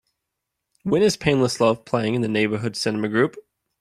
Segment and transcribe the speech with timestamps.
[0.81, 3.35] When is Painless Love playing in the Neighborhood Cinema Group